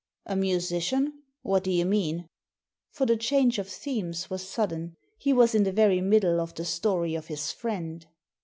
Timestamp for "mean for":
1.85-3.05